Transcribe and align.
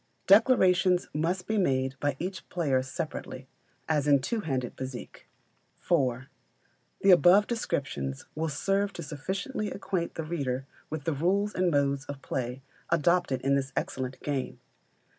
Declarations 0.25 1.07
must 1.13 1.45
be 1.45 1.59
made 1.59 1.93
by 1.99 2.15
each 2.17 2.49
player 2.49 2.81
separately, 2.81 3.47
as 3.87 4.07
in 4.07 4.19
two 4.19 4.39
handed 4.39 4.75
bézique. 4.75 5.25
iv. 5.91 6.23
The 7.01 7.11
above 7.11 7.45
descriptions 7.45 8.25
will 8.33 8.49
serve 8.49 8.93
to 8.93 9.03
sufficiently 9.03 9.69
acquaint 9.69 10.15
the 10.15 10.23
reader 10.23 10.65
with 10.89 11.03
the 11.03 11.13
rules 11.13 11.53
and 11.53 11.69
modes 11.69 12.05
of 12.05 12.23
play 12.23 12.63
adopted 12.89 13.41
in 13.41 13.53
this 13.53 13.71
excellent 13.75 14.19
game. 14.23 14.59